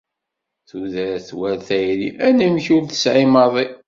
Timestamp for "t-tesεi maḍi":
2.85-3.65